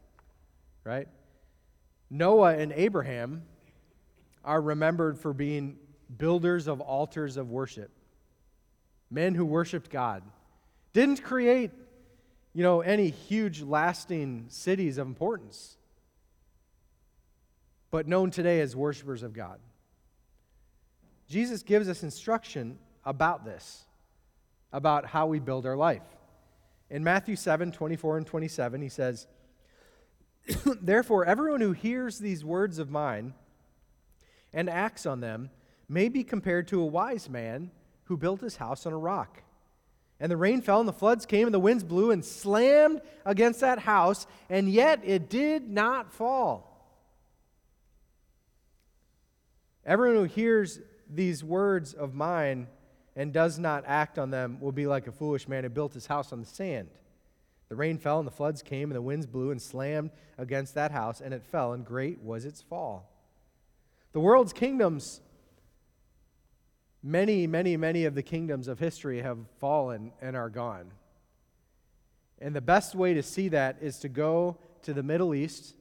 [0.84, 1.08] right?
[2.10, 3.44] Noah and Abraham
[4.44, 5.78] are remembered for being
[6.18, 7.92] builders of altars of worship,
[9.10, 10.24] men who worshiped God.
[10.94, 11.72] Didn't create,
[12.54, 15.78] you know, any huge lasting cities of importance,
[17.92, 19.60] but known today as worshipers of God.
[21.28, 23.86] Jesus gives us instruction about this
[24.72, 26.04] about how we build our life.
[26.90, 29.28] In Matthew 7 24 and 27, he says,
[30.82, 33.34] Therefore, everyone who hears these words of mine
[34.54, 35.52] and acts on them
[35.88, 37.72] may be compared to a wise man
[38.06, 39.44] who built his house on a rock.
[40.20, 43.62] And the rain fell, and the floods came, and the winds blew and slammed against
[43.62, 46.66] that house, and yet it did not fall.
[49.86, 50.80] Everyone who hears
[51.10, 52.68] these words of mine
[53.16, 56.06] and does not act on them will be like a foolish man who built his
[56.06, 56.90] house on the sand.
[57.70, 60.92] The rain fell, and the floods came, and the winds blew and slammed against that
[60.92, 63.10] house, and it fell, and great was its fall.
[64.12, 65.22] The world's kingdoms,
[67.02, 70.92] many, many, many of the kingdoms of history have fallen and are gone.
[72.40, 75.76] And the best way to see that is to go to the Middle East,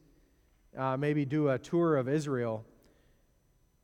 [0.77, 2.65] uh, maybe do a tour of Israel,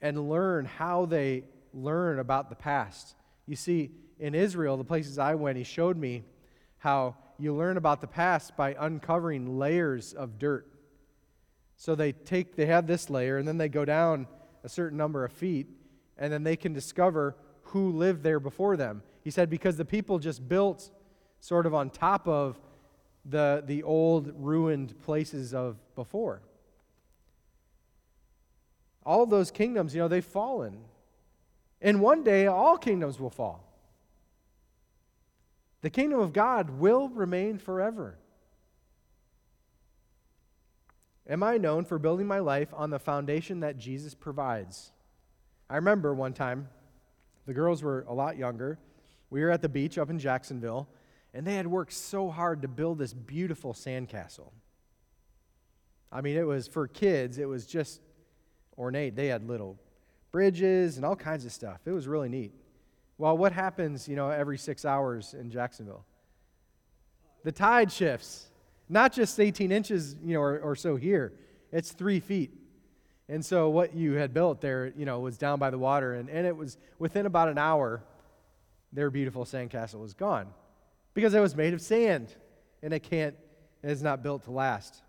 [0.01, 3.15] and learn how they learn about the past
[3.47, 6.25] you see, in Israel, the places I went, he showed me
[6.79, 10.67] how you learn about the past by uncovering layers of dirt.
[11.77, 14.27] So they take, they have this layer, and then they go down
[14.63, 15.67] a certain number of feet,
[16.19, 19.03] and then they can discover who lived there before them.
[19.23, 20.91] He said, because the people just built
[21.41, 22.61] sort of on top of
[23.25, 26.43] the, the old ruined places of before.
[29.05, 30.79] All those kingdoms, you know, they've fallen.
[31.81, 33.71] And one day, all kingdoms will fall.
[35.83, 38.19] The kingdom of God will remain forever.
[41.29, 44.93] Am I known for building my life on the foundation that Jesus provides?
[45.69, 46.69] I remember one time,
[47.47, 48.79] the girls were a lot younger.
[49.31, 50.89] We were at the beach up in Jacksonville,
[51.33, 54.53] and they had worked so hard to build this beautiful sandcastle.
[56.13, 58.01] I mean, it was for kids, it was just
[58.79, 59.17] ornate.
[59.17, 59.79] They had little
[60.31, 61.81] bridges and all kinds of stuff.
[61.85, 62.53] It was really neat.
[63.19, 66.05] Well, what happens, you know, every six hours in Jacksonville?
[67.45, 68.49] The tide shifts.
[68.89, 71.33] Not just 18 inches, you know, or, or so here.
[71.73, 72.53] It's three feet.
[73.29, 76.15] And so what you had built there, you know, was down by the water.
[76.15, 78.03] And, and it was within about an hour,
[78.93, 80.49] their beautiful sandcastle was gone.
[81.15, 82.35] Because it was made of sand
[82.83, 83.35] and it can't,
[83.83, 85.03] it is not built to last.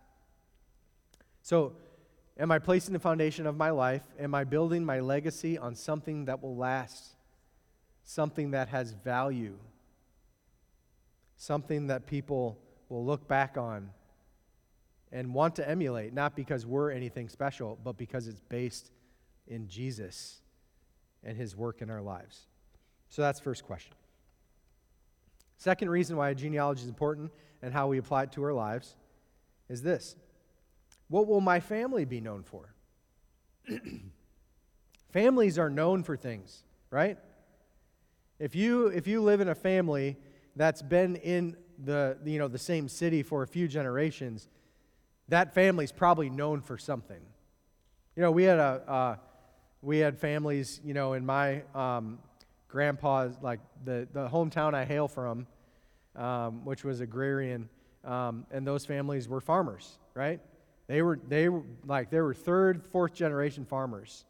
[1.42, 1.74] So,
[2.40, 4.04] am I placing the foundation of my life?
[4.20, 7.16] Am I building my legacy on something that will last?
[8.04, 9.58] Something that has value?
[11.36, 12.58] Something that people
[12.88, 13.90] will look back on
[15.12, 18.92] and want to emulate, not because we're anything special, but because it's based
[19.48, 20.42] in Jesus
[21.24, 22.48] and his work in our lives.
[23.10, 23.94] So that's first question.
[25.58, 27.32] Second reason why genealogy is important
[27.62, 28.96] and how we apply it to our lives
[29.70, 30.16] is this
[31.08, 32.74] What will my family be known for?
[35.12, 37.18] Families are known for things, right?
[38.38, 40.18] If you, if you live in a family
[40.58, 44.50] that's been in the, you know, the same city for a few generations,
[45.30, 47.22] that family's probably known for something.
[48.16, 49.16] You know, we had a, uh,
[49.82, 52.20] we had families, you know, in my um,
[52.68, 55.48] grandpa's, like the, the hometown I hail from,
[56.16, 57.70] um, which was agrarian,
[58.04, 60.40] um, and those families were farmers, right?
[60.88, 64.26] They were, they were like, they were third, fourth generation farmers.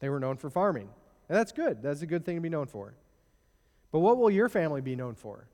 [0.00, 0.88] They were known for farming.
[1.28, 1.82] And that's good.
[1.82, 2.94] That's a good thing to be known for.
[3.92, 5.46] But what will your family be known for?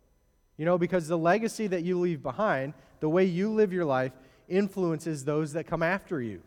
[0.57, 4.13] You know, because the legacy that you leave behind, the way you live your life,
[4.51, 6.43] influences those that come after you.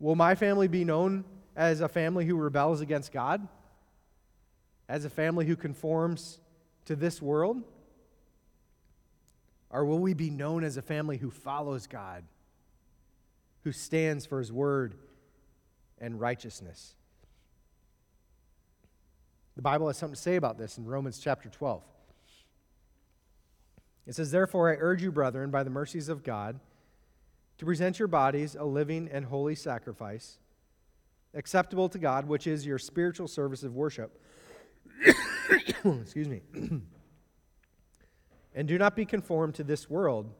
[0.00, 1.24] Will my family be known
[1.54, 3.46] as a family who rebels against God?
[4.88, 6.40] As a family who conforms
[6.86, 7.62] to this world?
[9.70, 12.24] Or will we be known as a family who follows God,
[13.64, 14.94] who stands for His word
[15.98, 16.94] and righteousness?
[19.54, 21.82] The Bible has something to say about this in Romans chapter 12.
[24.06, 26.58] It says, Therefore, I urge you, brethren, by the mercies of God,
[27.58, 30.38] to present your bodies a living and holy sacrifice,
[31.34, 34.20] acceptable to God, which is your spiritual service of worship.
[35.84, 36.40] Excuse me.
[38.54, 40.30] and do not be conformed to this world,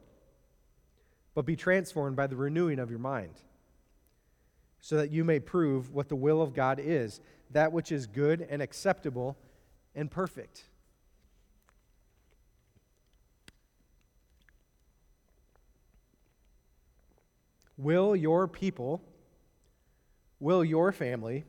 [1.35, 3.35] but be transformed by the renewing of your mind,
[4.81, 8.47] so that you may prove what the will of God is, that which is good
[8.51, 9.37] and acceptable
[9.95, 10.65] and perfect.
[17.77, 19.03] Will your people,
[20.41, 21.45] will your family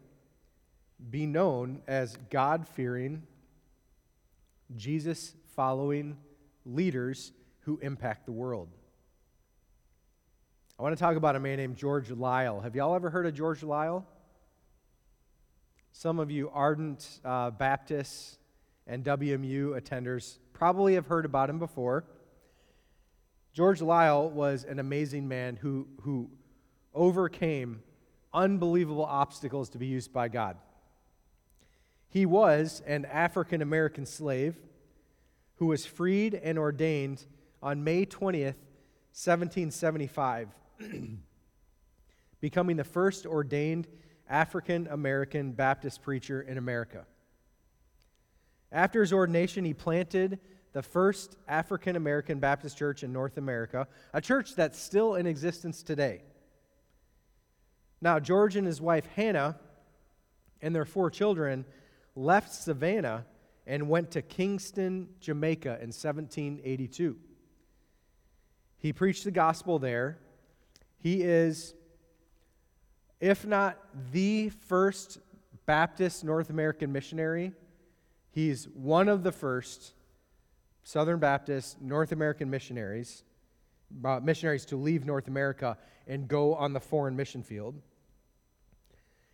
[1.09, 3.23] be known as God fearing,
[4.75, 6.17] Jesus following
[6.65, 8.69] leaders who impact the world?
[10.79, 12.63] I want to talk about a man named George Liele.
[12.63, 14.03] Have y'all ever heard of George Liele?
[15.91, 18.37] Some of you ardent uh, Baptists
[18.87, 22.05] and WMU attenders probably have heard about him before.
[23.53, 26.29] George Liele was an amazing man who, who
[26.93, 27.83] overcame
[28.33, 30.57] unbelievable obstacles to be used by God.
[32.09, 34.55] He was an African American slave
[35.57, 37.25] who was freed and ordained
[37.61, 38.57] on May 20th,
[39.13, 40.49] 1775,
[42.41, 43.87] becoming the first ordained
[44.27, 47.05] African American Baptist preacher in America.
[48.71, 50.39] After his ordination, he planted
[50.73, 55.83] the first African American Baptist church in North America, a church that's still in existence
[55.83, 56.23] today.
[58.01, 59.57] Now, George and his wife Hannah
[60.61, 61.63] and their four children
[62.15, 63.25] left Savannah
[63.65, 67.17] and went to Kingston, Jamaica in 1782.
[68.77, 70.17] He preached the gospel there.
[70.97, 71.73] He is,
[73.21, 73.79] if not
[74.11, 75.19] the first
[75.65, 77.53] Baptist North American missionary,
[78.31, 79.93] he's one of the first
[80.83, 83.23] Southern Baptist, North American missionaries,
[84.03, 85.77] uh, missionaries to leave North America
[86.07, 87.75] and go on the foreign mission field.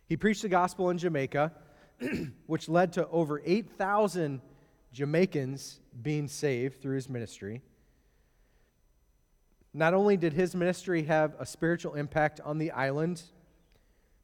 [0.06, 1.52] He preached the gospel in Jamaica,
[2.46, 4.40] which led to over 8,000
[4.92, 7.62] Jamaicans being saved through his ministry.
[9.72, 13.22] Not only did his ministry have a spiritual impact on the island,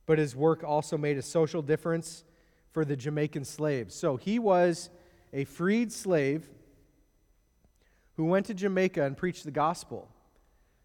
[0.07, 2.25] but his work also made a social difference
[2.73, 3.95] for the Jamaican slaves.
[3.95, 4.91] So he was
[5.33, 6.49] a freed slave
[8.17, 10.09] who went to Jamaica and preached the gospel.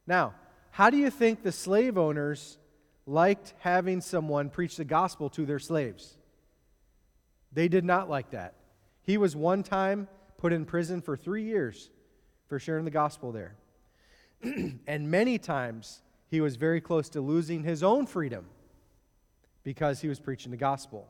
[0.06, 0.34] Now,
[0.72, 2.58] how do you think the slave owners
[3.06, 6.18] liked having someone preach the gospel to their slaves?
[7.52, 8.56] They did not like that.
[9.04, 10.08] He was one time
[10.38, 11.90] put in prison for three years
[12.48, 13.56] for sharing the gospel there.
[14.88, 18.46] and many times he was very close to losing his own freedom
[19.64, 21.08] because he was preaching the gospel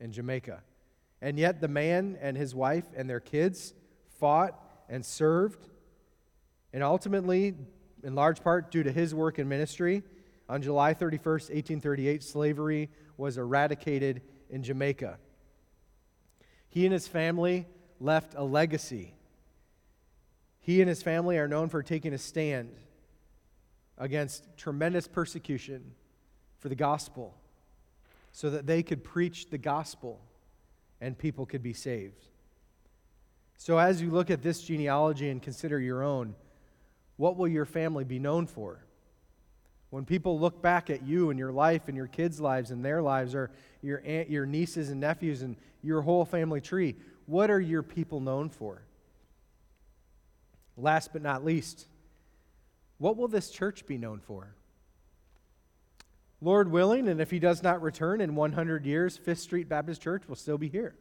[0.00, 0.62] in Jamaica.
[1.20, 3.74] And yet the man and his wife and their kids
[4.18, 4.58] fought
[4.88, 5.68] and served.
[6.72, 7.54] And ultimately,
[8.02, 10.02] in large part due to his work in ministry,
[10.48, 15.18] on July 31st, 1838, slavery was eradicated in Jamaica.
[16.68, 17.66] He and his family
[18.00, 19.14] left a legacy.
[20.60, 22.76] He and his family are known for taking a stand
[23.96, 25.92] against tremendous persecution
[26.58, 27.34] for the gospel
[28.32, 30.20] so that they could preach the gospel
[31.00, 32.26] and people could be saved.
[33.56, 36.34] So, as you look at this genealogy and consider your own,
[37.16, 38.84] what will your family be known for?
[39.90, 43.00] When people look back at you and your life and your kids' lives and their
[43.00, 46.96] lives, or your, aunt, your nieces and nephews and your whole family tree,
[47.26, 48.82] what are your people known for?
[50.76, 51.86] Last but not least,
[52.98, 54.56] what will this church be known for?
[56.40, 60.28] Lord willing, and if he does not return in 100 years, Fifth Street Baptist Church
[60.28, 60.94] will still be here.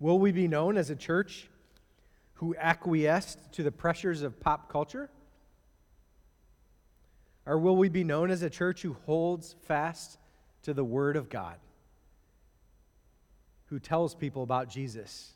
[0.00, 1.46] Will we be known as a church
[2.34, 5.10] who acquiesced to the pressures of pop culture?
[7.44, 10.18] Or will we be known as a church who holds fast
[10.62, 11.56] to the Word of God,
[13.66, 15.34] who tells people about Jesus,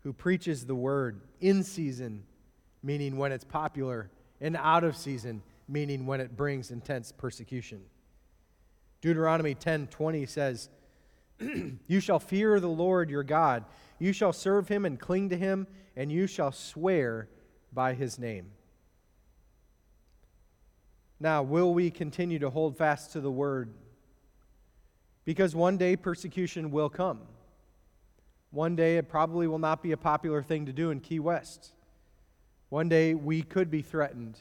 [0.00, 2.24] who preaches the Word in season,
[2.82, 4.10] meaning when it's popular,
[4.40, 7.82] and out of season, meaning when it brings intense persecution?
[9.02, 10.70] Deuteronomy 10:20 says,
[11.86, 13.64] you shall fear the Lord your God.
[13.98, 15.66] You shall serve him and cling to him,
[15.96, 17.28] and you shall swear
[17.72, 18.50] by his name.
[21.18, 23.72] Now, will we continue to hold fast to the word?
[25.24, 27.20] Because one day persecution will come.
[28.50, 31.72] One day it probably will not be a popular thing to do in Key West.
[32.68, 34.38] One day we could be threatened,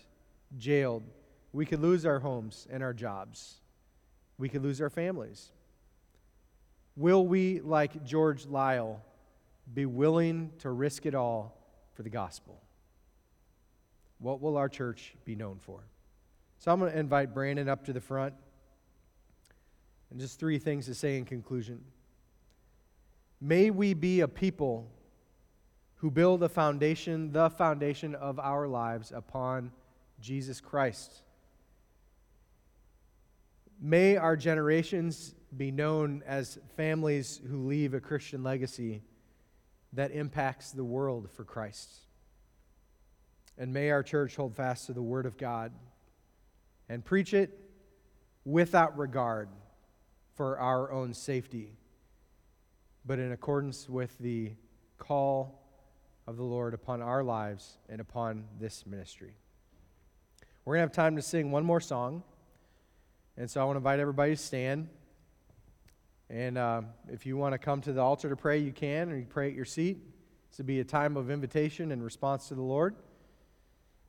[0.58, 1.04] jailed.
[1.54, 3.62] We could lose our homes and our jobs.
[4.38, 5.52] We could lose our families.
[6.96, 8.98] Will we, like George Liele,
[9.74, 11.58] be willing to risk it all
[11.94, 12.62] for the gospel?
[14.20, 15.82] What will our church be known for?
[16.60, 18.34] So I'm going to invite Brandon up to the front.
[20.10, 21.82] And just three things to say in conclusion.
[23.42, 24.90] May we be a people
[25.96, 29.72] who build a foundation, the foundation of our lives upon
[30.22, 31.22] Jesus Christ.
[33.82, 39.02] May our generations be known as families who leave a Christian legacy
[39.94, 41.90] that impacts the world for Christ.
[43.58, 45.72] And may our church hold fast to the Word of God
[46.90, 47.58] and preach it
[48.44, 49.50] without regard
[50.36, 51.74] for our own safety,
[53.06, 54.52] but in accordance with the
[54.98, 55.62] call
[56.28, 59.36] of the Lord upon our lives and upon this ministry.
[60.66, 62.24] We're going to have time to sing one more song.
[63.38, 64.90] And so I want to invite everybody to stand.
[66.30, 69.18] And uh, if you want to come to the altar to pray, you can, or
[69.18, 70.00] you pray at your seat.
[70.50, 72.96] This will be a time of invitation and response to the Lord.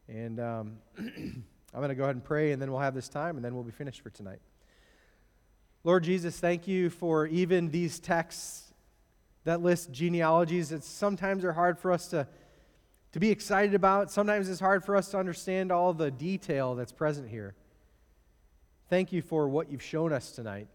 [0.09, 1.45] And um, I'm
[1.75, 3.64] going to go ahead and pray, and then we'll have this time, and then we'll
[3.64, 4.41] be finished for tonight.
[5.85, 8.73] Lord Jesus, thank you for even these texts
[9.45, 12.27] that list genealogies that sometimes are hard for us to,
[13.12, 14.11] to be excited about.
[14.11, 17.55] Sometimes it's hard for us to understand all the detail that's present here.
[18.89, 20.69] Thank you for what you've shown us tonight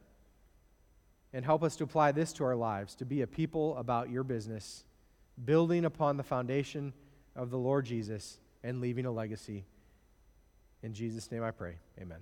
[1.33, 4.23] and help us to apply this to our lives to be a people about your
[4.23, 4.83] business,
[5.43, 6.93] building upon the foundation
[7.35, 9.65] of the Lord Jesus and leaving a legacy.
[10.83, 11.75] In Jesus' name I pray.
[11.99, 12.19] Amen.